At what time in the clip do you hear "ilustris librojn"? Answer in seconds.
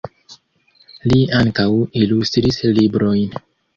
2.05-3.41